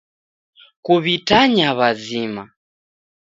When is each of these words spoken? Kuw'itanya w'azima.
Kuw'itanya 0.85 1.67
w'azima. 1.77 2.43